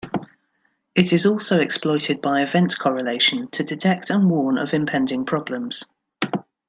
It 0.95 1.13
is 1.13 1.27
also 1.27 1.59
exploited 1.59 2.23
by 2.23 2.41
event 2.41 2.79
correlation 2.79 3.47
to 3.49 3.61
detect 3.63 4.09
and 4.09 4.31
warn 4.31 4.57
of 4.57 4.73
impending 4.73 5.25
problems. 5.27 5.83